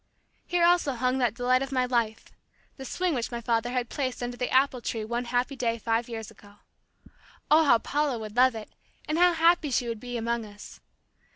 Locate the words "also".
0.65-0.93